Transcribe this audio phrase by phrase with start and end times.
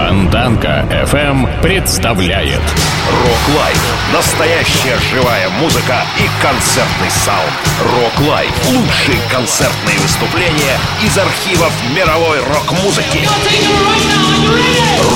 [0.00, 4.12] Фонтанка FM представляет Рок Лайф.
[4.14, 7.52] Настоящая живая музыка и концертный саунд.
[7.84, 8.50] Рок Лайф.
[8.70, 13.28] Лучшие концертные выступления из архивов мировой рок-музыки.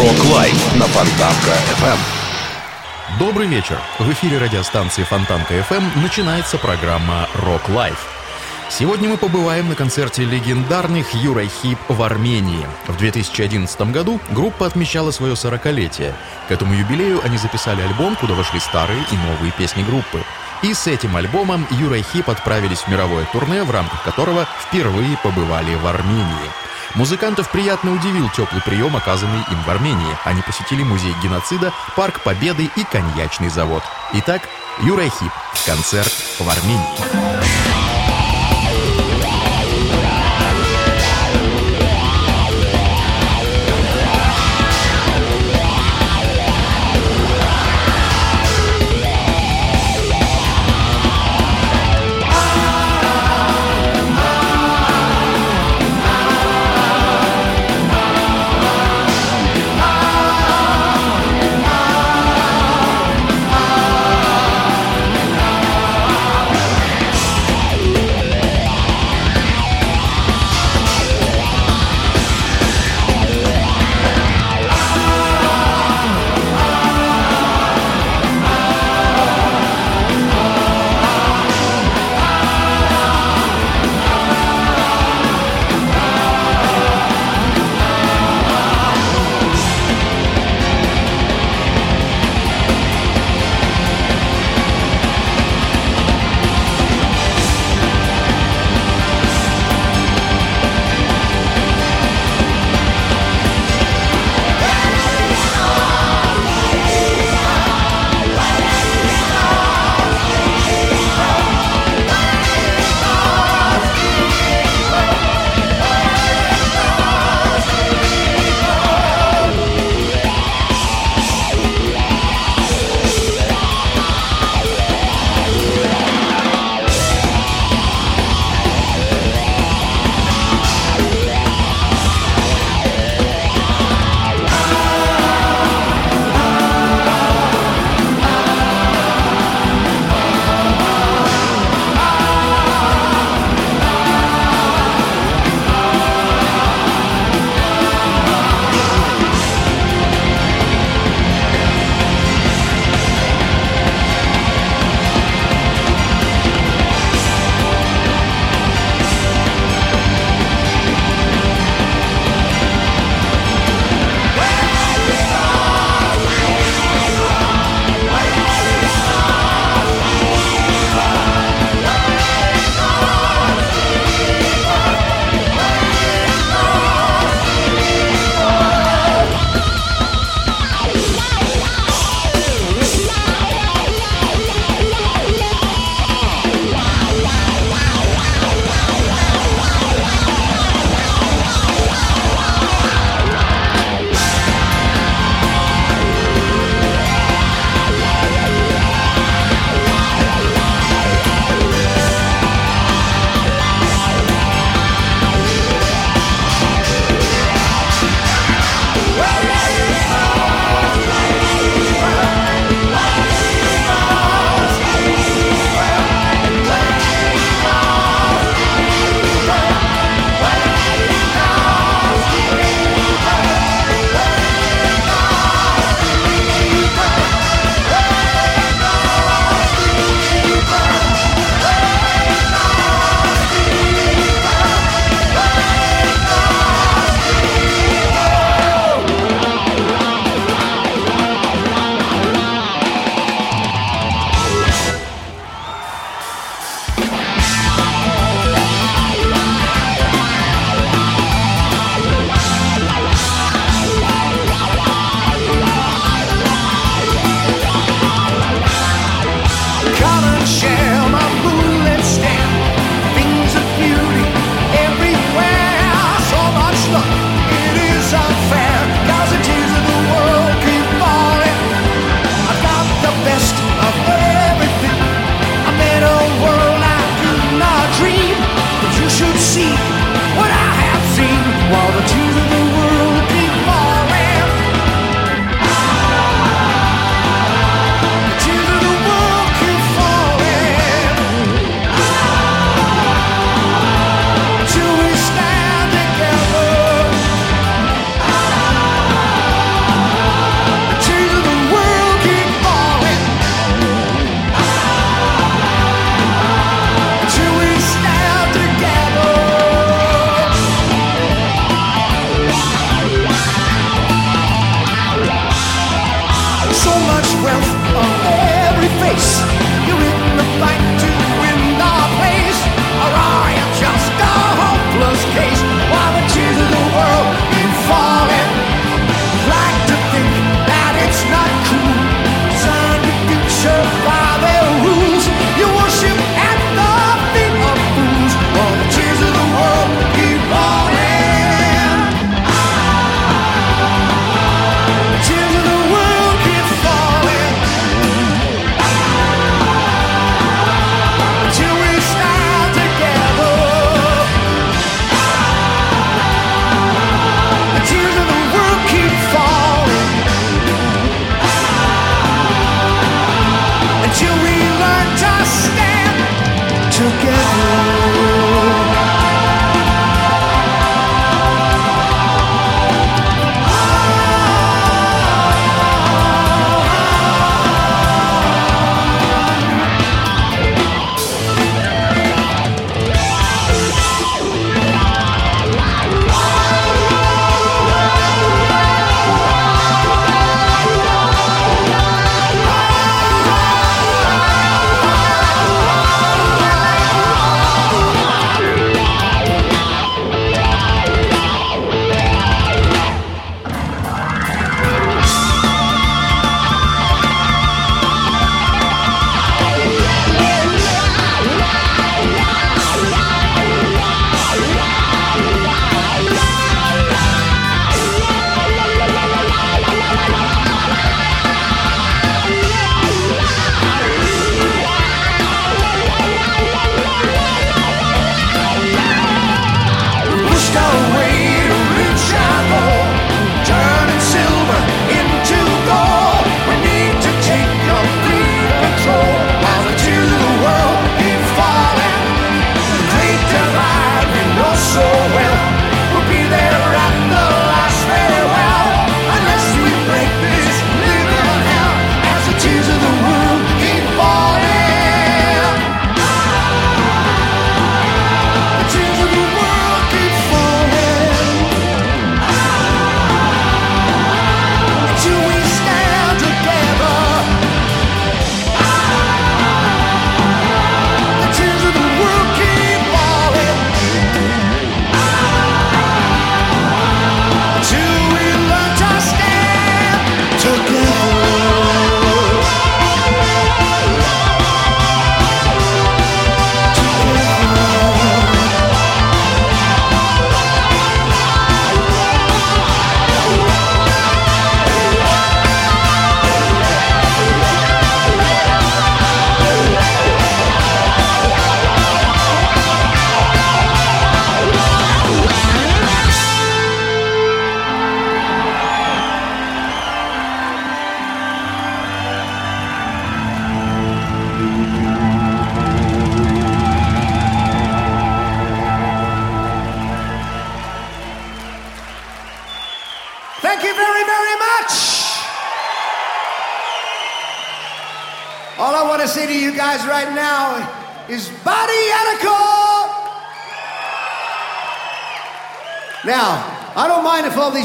[0.01, 1.99] Рок Лайф на Фонтанка FM.
[3.19, 3.79] Добрый вечер.
[3.99, 8.14] В эфире радиостанции Фонтанка FM начинается программа Рок Лайф.
[8.71, 12.67] Сегодня мы побываем на концерте легендарных Юрайхип в Армении.
[12.89, 16.13] В 2011 году группа отмечала свое 40-летие.
[16.49, 20.25] К этому юбилею они записали альбом, куда вошли старые и новые песни группы.
[20.63, 25.87] И с этим альбомом Юрайхип отправились в мировое турне, в рамках которого впервые побывали в
[25.87, 26.51] Армении.
[26.95, 30.17] Музыкантов приятно удивил теплый прием, оказанный им в Армении.
[30.25, 33.83] Они посетили музей геноцида, парк Победы и коньячный завод.
[34.15, 34.43] Итак,
[34.81, 35.33] Юрайхип.
[35.67, 37.74] Концерт в Армении.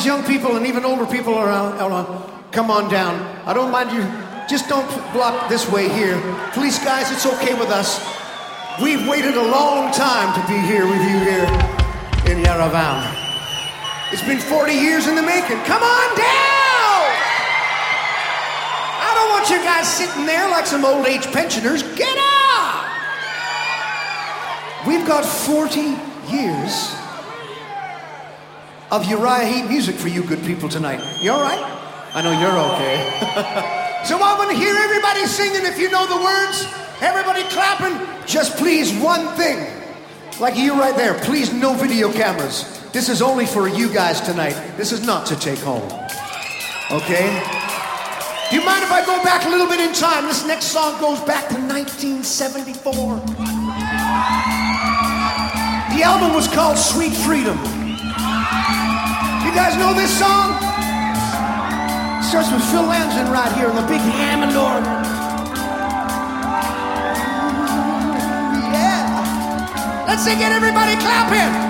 [0.10, 2.08] Young people and even older people around, around
[2.51, 3.13] come on down.
[3.46, 4.01] I don't mind you.
[4.50, 6.18] Just don't block this way here.
[6.54, 8.01] Police guys, it's okay with us.
[8.82, 11.46] We've waited a long time to be here with you here
[12.25, 13.06] in Yerevan.
[14.12, 15.62] It's been 40 years in the making.
[15.70, 17.06] Come on down!
[19.06, 21.84] I don't want you guys sitting there like some old age pensioners.
[21.94, 22.82] Get up!
[24.88, 25.94] We've got 40
[26.34, 26.99] years
[28.91, 31.00] of Uriah Heep music for you good people tonight.
[31.22, 31.60] You all right?
[32.13, 34.03] I know you're okay.
[34.05, 36.65] so I want to hear everybody singing if you know the words.
[37.01, 37.96] Everybody clapping.
[38.25, 39.67] Just please one thing.
[40.39, 41.13] Like you right there.
[41.19, 42.89] Please no video cameras.
[42.91, 44.55] This is only for you guys tonight.
[44.75, 45.88] This is not to take home.
[46.91, 47.27] Okay?
[48.50, 50.25] Do you mind if I go back a little bit in time?
[50.25, 53.17] This next song goes back to 1974.
[55.96, 57.78] The album was called Sweet Freedom.
[59.50, 60.53] You guys know this song?
[62.22, 64.84] starts with Phil Lanzon right here in the big Hammond organ.
[68.72, 70.06] Yeah.
[70.06, 71.68] Let's get everybody clapping.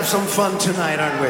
[0.00, 1.28] have some fun tonight, aren't we?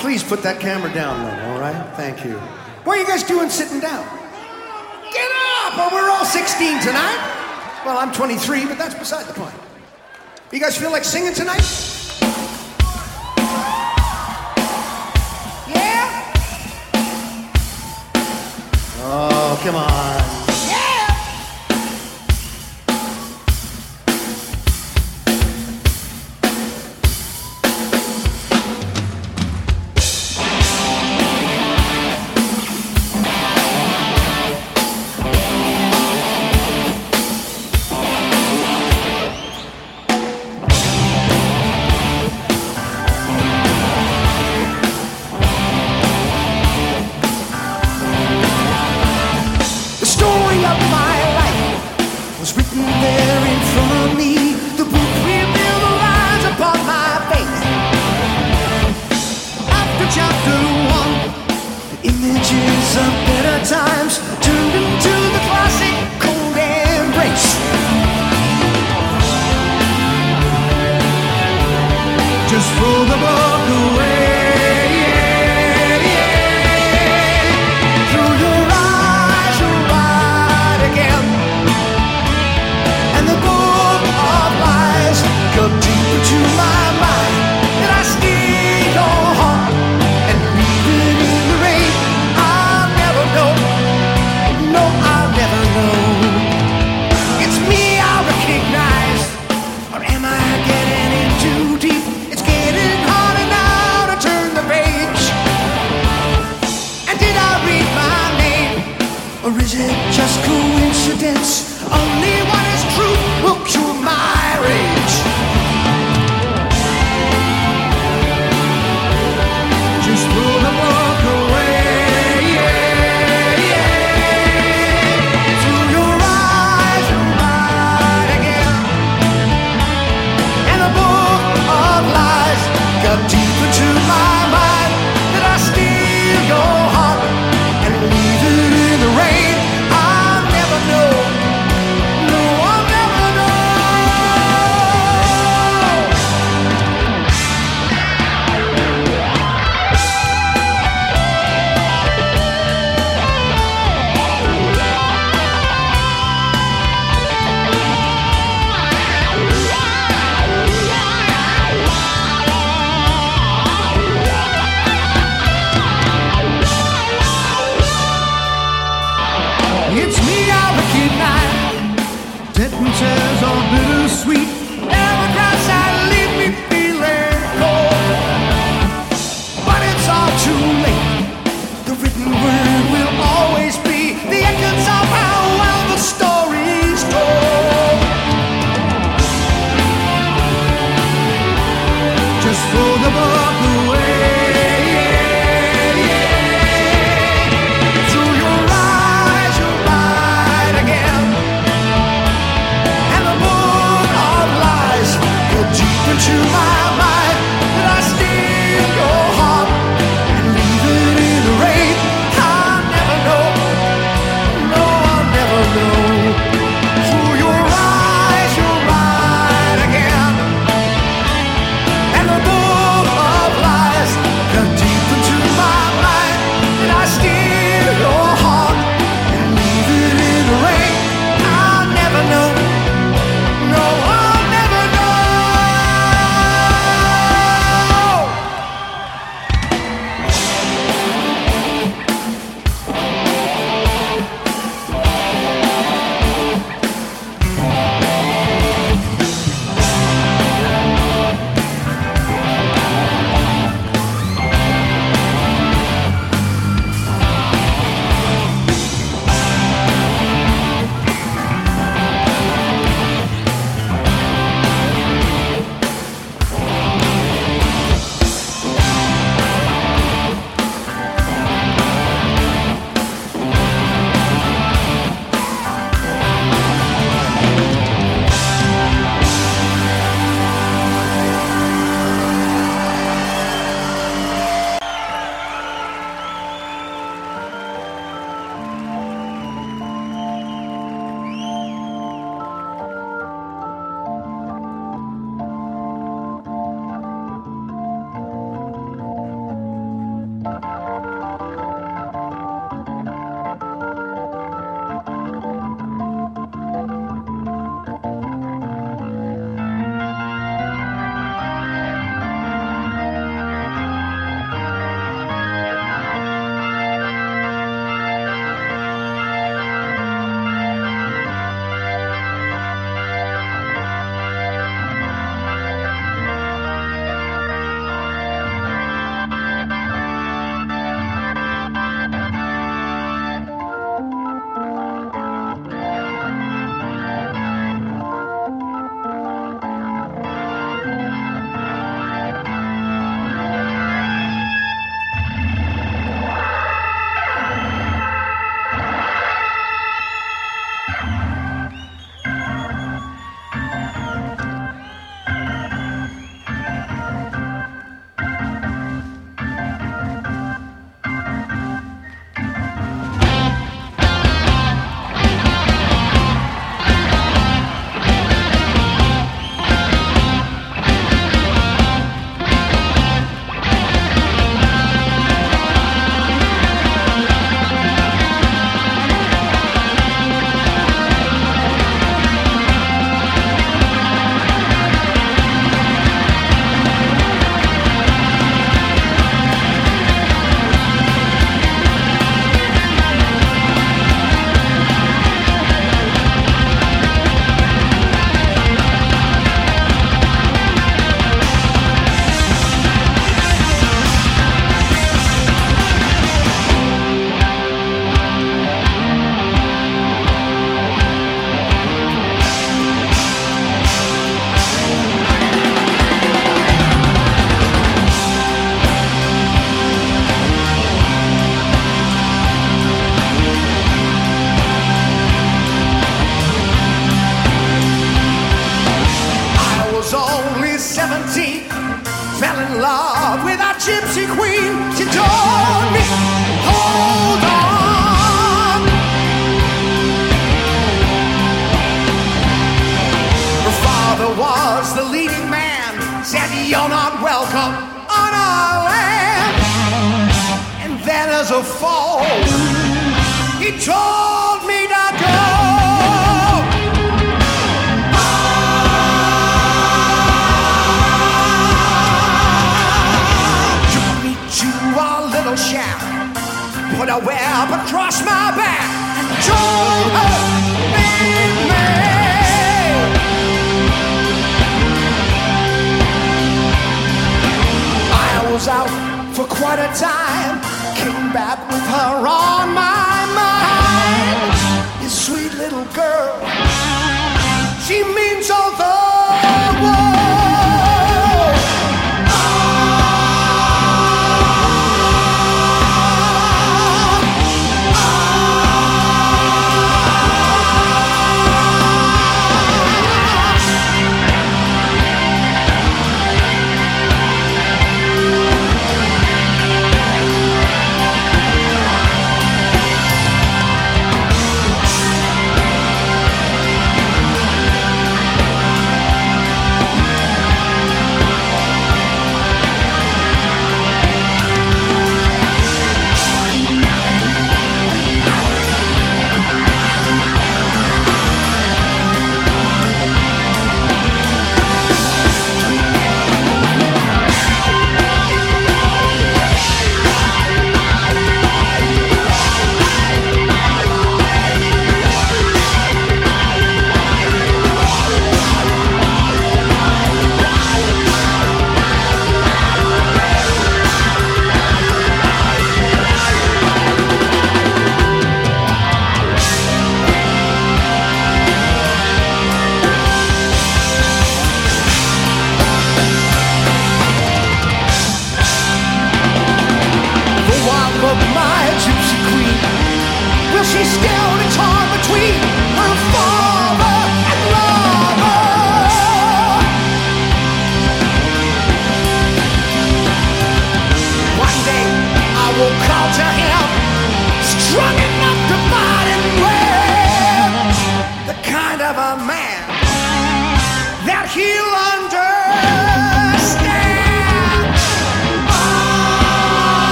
[0.00, 1.92] Please put that camera down, then, all right?
[1.96, 2.34] Thank you.
[2.84, 4.04] What are you guys doing sitting down?
[5.10, 5.74] Get up!
[5.74, 7.82] Oh, we're all 16 tonight.
[7.84, 9.56] Well, I'm 23, but that's beside the point.
[10.52, 11.66] You guys feel like singing tonight?
[15.66, 16.32] Yeah?
[19.02, 20.05] Oh, come on.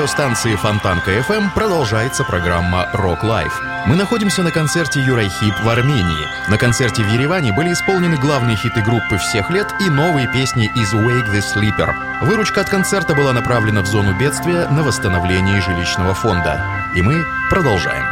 [0.00, 3.52] Радиостанции Фонтанка FM продолжается программа Rock Life.
[3.86, 6.26] Мы находимся на концерте Юрайхип в Армении.
[6.48, 10.94] На концерте в Ереване были исполнены главные хиты группы всех лет и новые песни из
[10.94, 11.92] Wake the Sleeper.
[12.22, 16.64] Выручка от концерта была направлена в зону бедствия на восстановление жилищного фонда.
[16.94, 18.09] И мы продолжаем.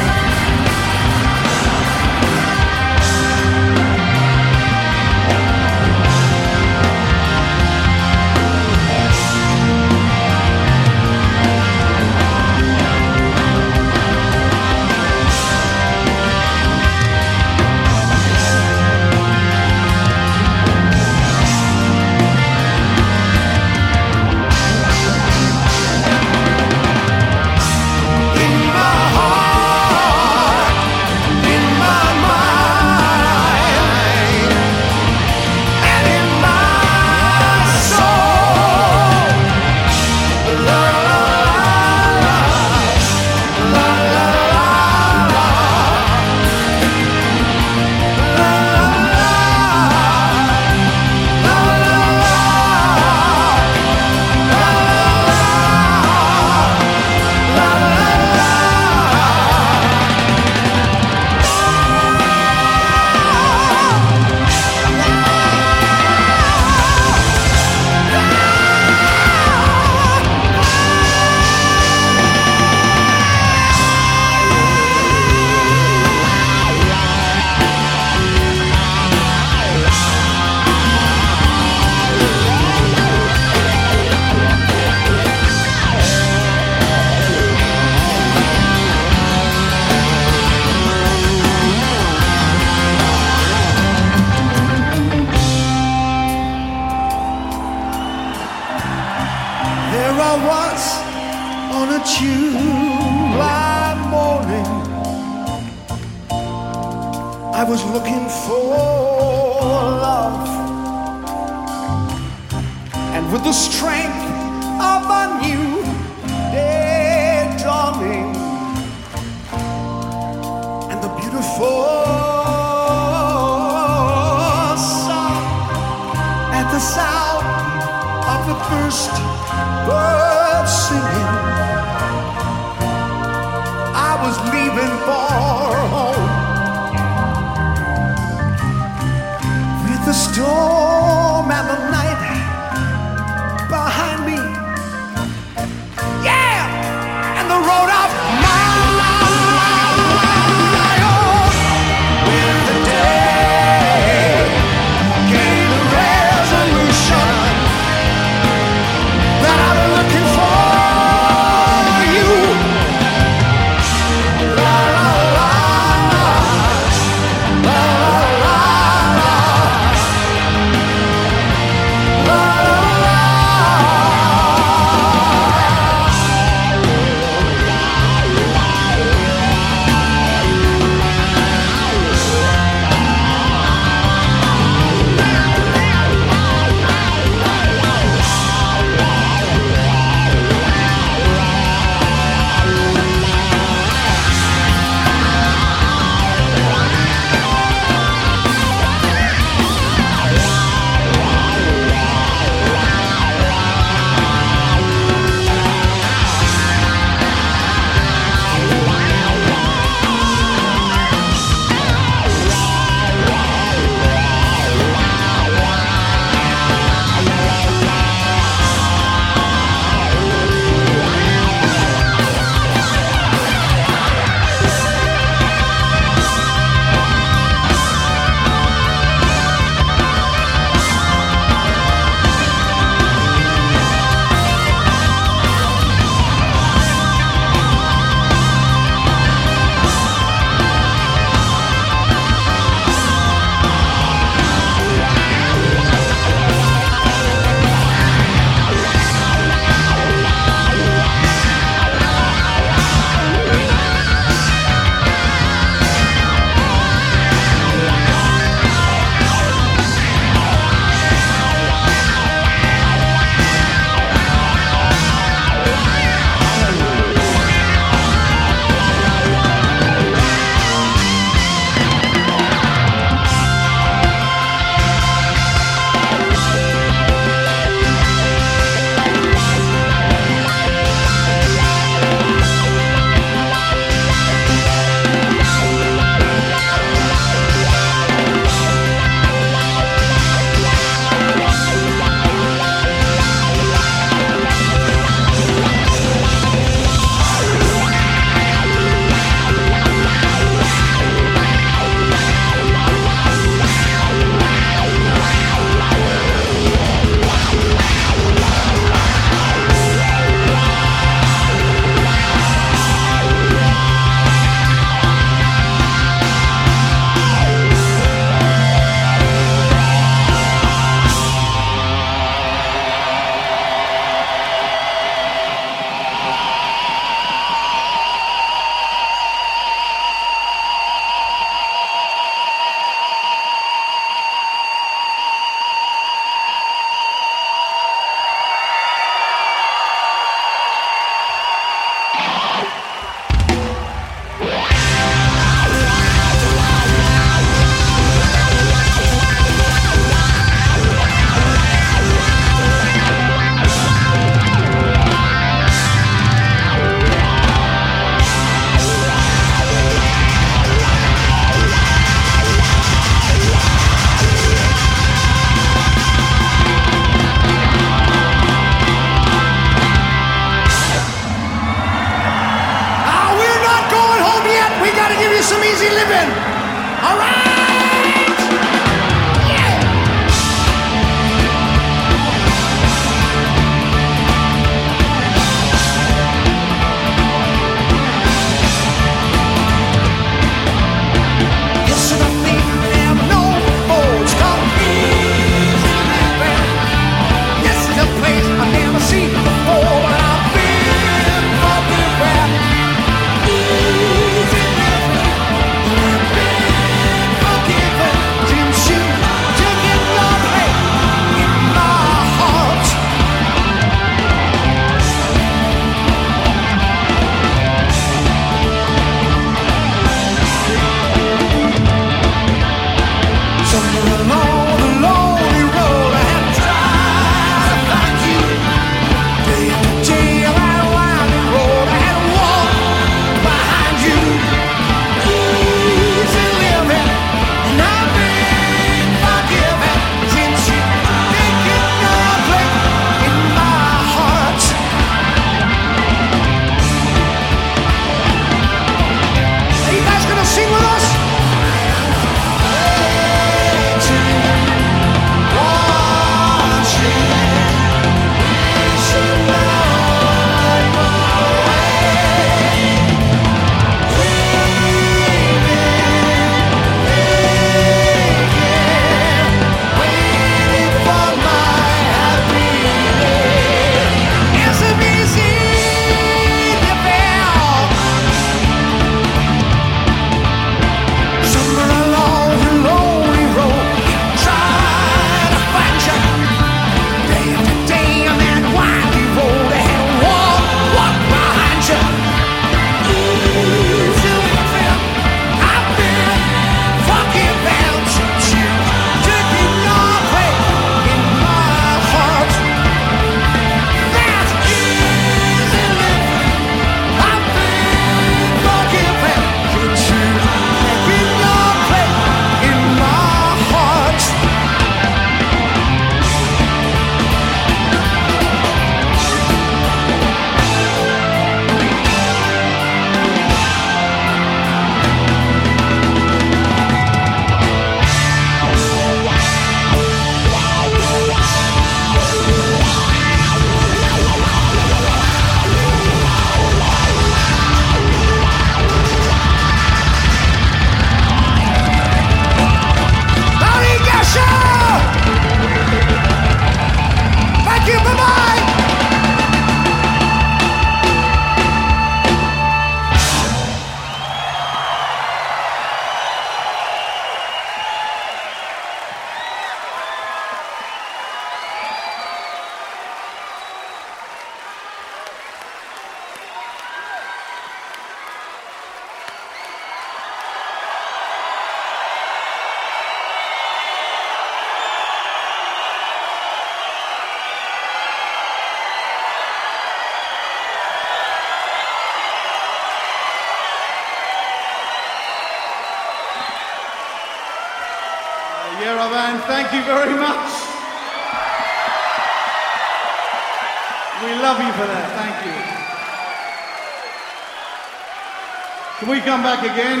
[599.24, 600.00] Come back again?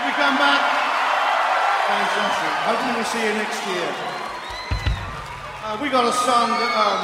[0.00, 0.62] We come back?
[1.88, 2.52] Fantastic.
[2.64, 3.88] Hopefully we'll see you next year.
[5.64, 7.00] Uh, we got a song that um,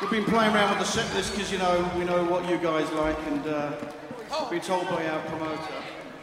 [0.00, 2.56] we've been playing around with the set list because you know we know what you
[2.58, 3.72] guys like and uh,
[4.48, 5.74] been told by our promoter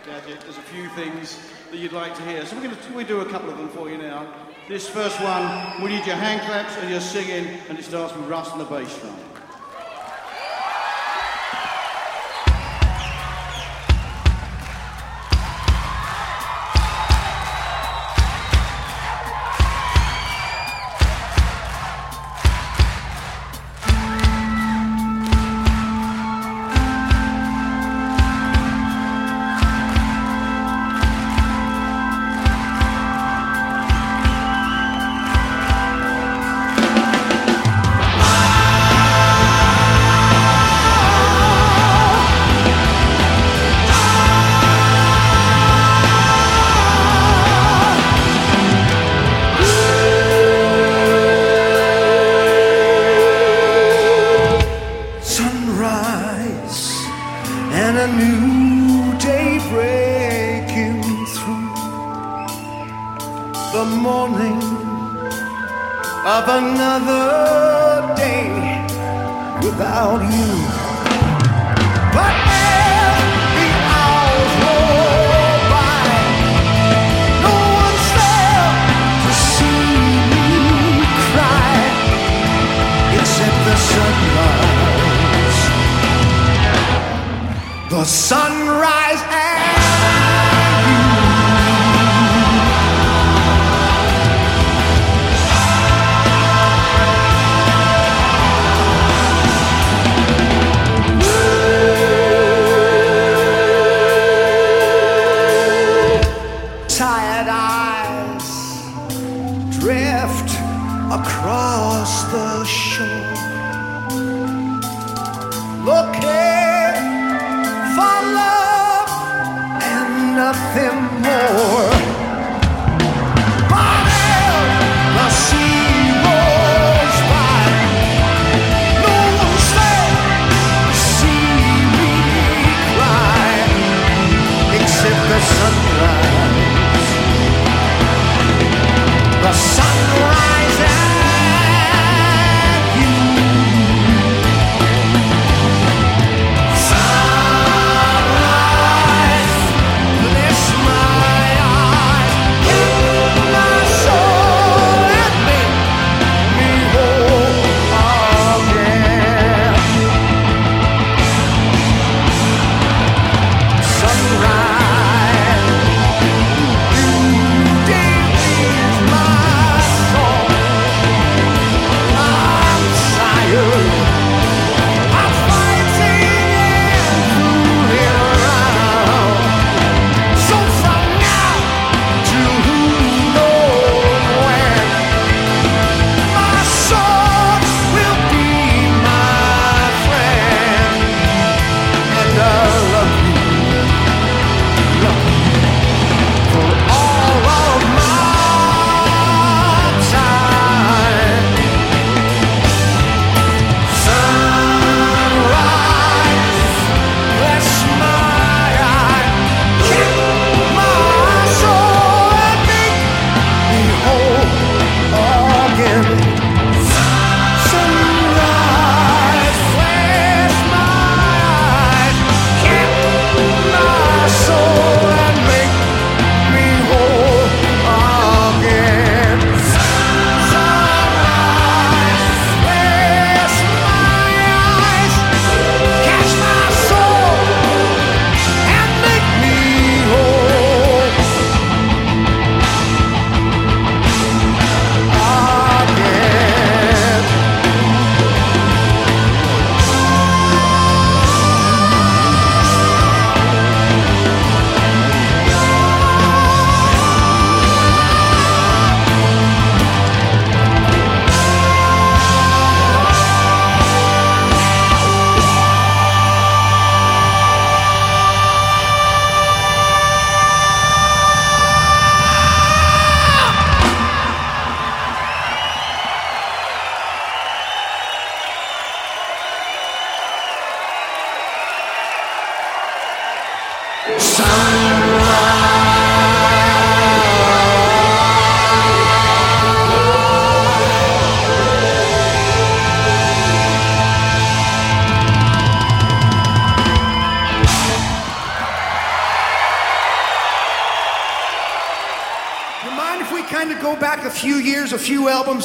[0.05, 1.37] Gadget there's a few things
[1.69, 2.45] that you'd like to hear.
[2.45, 4.33] So we're going to we do a couple of them for you now.
[4.67, 8.27] This first one, we need your hand claps and your singing, and it starts with
[8.27, 9.28] Russ and the bass drum.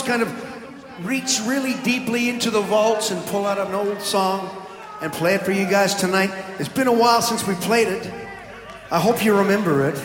[0.02, 4.64] kind of reach really deeply into the vaults and pull out an old song
[5.00, 6.30] and play it for you guys tonight.
[6.58, 8.10] It's been a while since we played it.
[8.90, 9.96] I hope you remember it.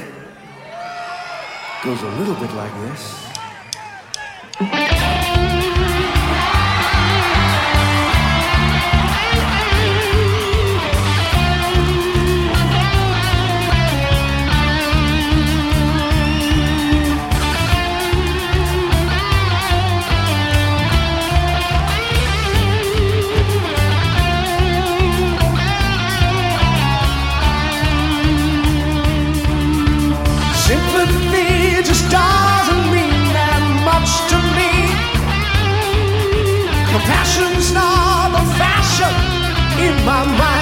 [1.83, 5.18] Goes a little bit like this.
[37.09, 39.15] Passion's not a fashion
[39.83, 40.58] in my mind.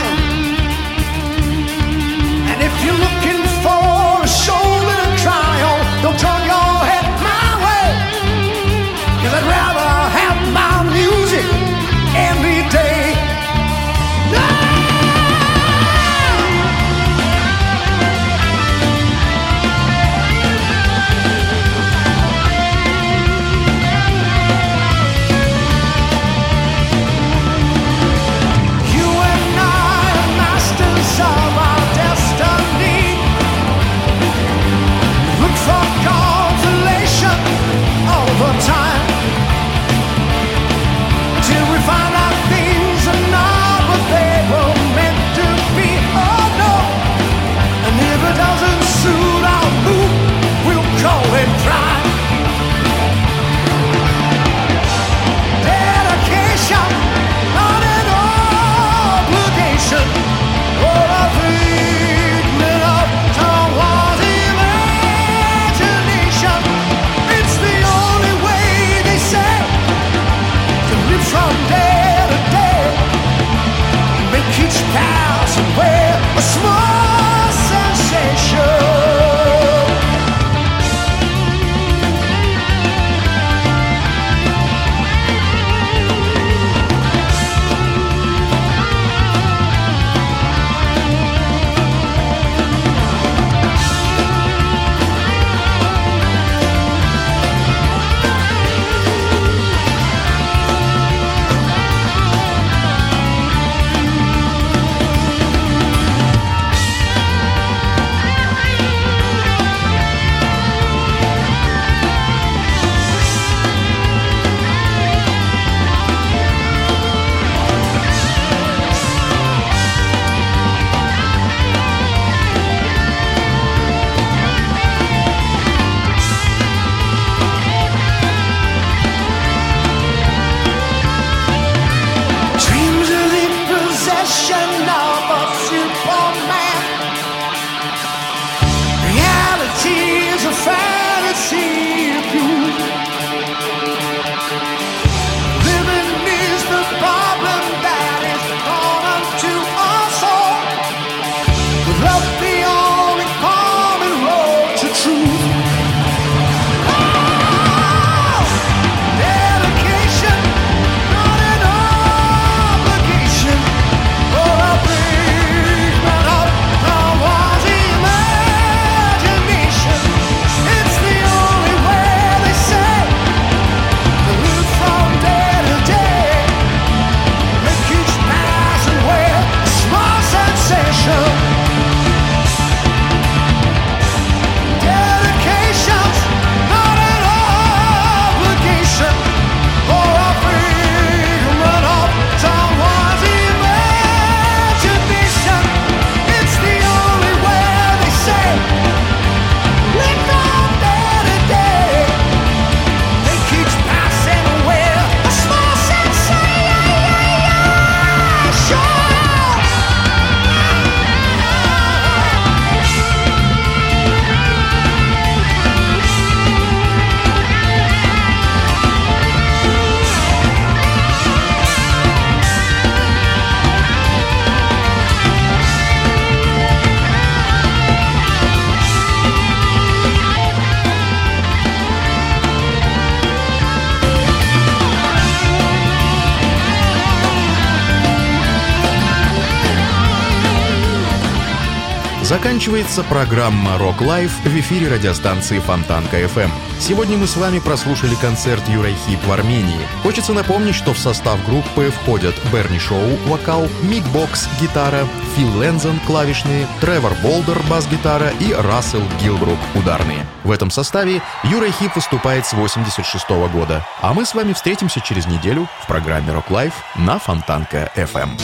[242.48, 246.50] Заканчивается программа «Рок Лайф» в эфире радиостанции Фонтанка FM.
[246.80, 249.86] Сегодня мы с вами прослушали концерт Юрайхип в Армении.
[250.02, 256.00] Хочется напомнить, что в состав группы входят Берни Шоу, вокал, Мик Бокс, гитара, Фил Лензен,
[256.08, 260.26] клавишные, Тревор Болдер, бас-гитара и Рассел Гилбрук, ударные.
[260.46, 263.86] В этом составе Юрайхип выступает с 86 года.
[264.00, 268.40] А мы с вами встретимся через неделю в программе «Рок Лайф» на Фонтанка FM.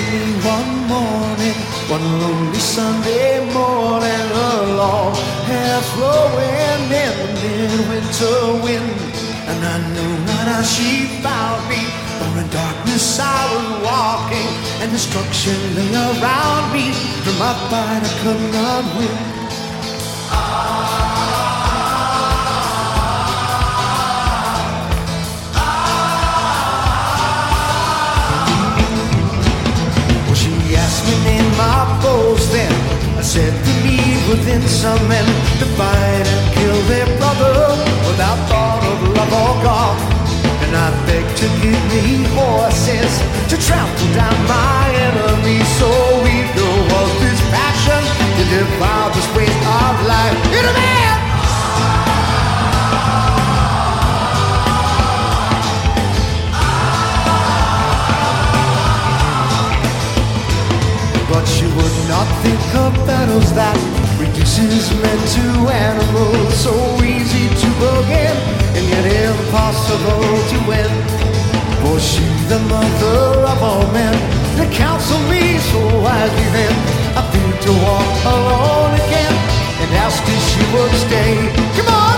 [0.00, 5.14] One morning, one lonely Sunday morning, her long
[5.44, 9.00] hair flowing in the midwinter wind.
[9.48, 11.82] And I knew not how she found me,
[12.18, 16.92] for in darkness I was walking, and destruction lay around me.
[17.24, 19.31] From my fight I could not win.
[34.42, 35.24] Within some men
[35.60, 37.54] to fight and kill their brother
[38.10, 39.96] without thought of love or God.
[40.64, 43.12] And I begged to give me horses
[43.50, 45.68] to trample down my enemies.
[45.78, 45.90] So
[46.26, 48.02] eager was this passion
[48.36, 50.38] to devour this waste of life.
[50.58, 51.18] In a man!
[61.30, 63.91] But you would not think of battles that
[64.62, 66.54] reduces meant to animals.
[66.54, 68.36] So easy to begin,
[68.76, 70.90] and yet impossible to win.
[71.82, 74.14] For she, the mother of all men,
[74.58, 76.74] to counsel me so wisely then.
[77.16, 79.34] I feared to walk alone again,
[79.82, 81.32] and asked if she would stay.
[81.76, 82.12] Come on!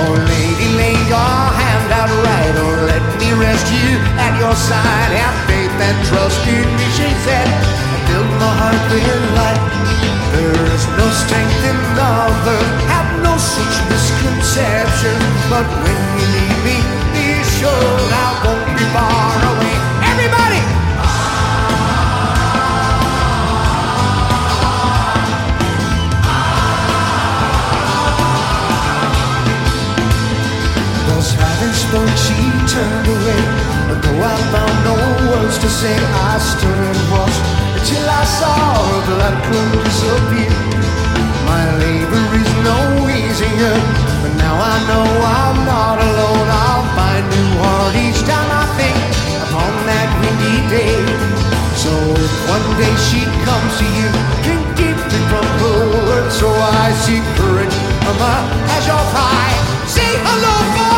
[0.00, 1.08] Oh, lady, lay
[1.88, 5.10] hand out right, or let me you at your side.
[5.16, 7.48] Have faith and trust in me, she said.
[7.48, 9.04] I filled my heart with
[9.36, 9.62] light.
[10.32, 15.18] There is no strength in others, have no such misconception.
[15.48, 16.76] But when you need me,
[17.14, 19.57] be sure I won't be far away.
[32.78, 33.42] Turned away.
[33.90, 34.96] And though I found no
[35.30, 35.96] words to say,
[36.30, 37.42] I stood and watched
[37.74, 38.54] until I saw
[38.88, 40.54] her black cloak disappear.
[41.50, 42.78] My labor is no
[43.10, 43.78] easier,
[44.22, 45.06] but now I know
[45.42, 46.48] I'm not alone.
[46.66, 48.98] I'll find new heart each time I think
[49.46, 50.94] upon that windy day.
[51.82, 54.08] So if one day she comes to you,
[54.44, 56.34] drink deeply from her words.
[56.38, 56.48] So
[56.84, 58.40] I seek courage from her
[58.76, 59.50] as your cry.
[59.96, 60.97] Say hello for